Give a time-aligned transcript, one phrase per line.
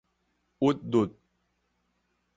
[0.57, 1.13] 膃肭